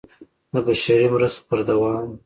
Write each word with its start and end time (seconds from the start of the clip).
د 0.53 0.55
بشري 0.67 1.07
مرستو 1.13 1.45
پر 1.47 1.59
دوام 1.69 2.07